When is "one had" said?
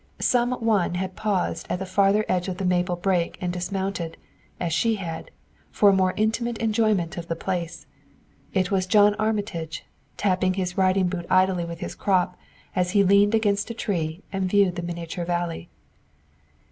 0.53-1.15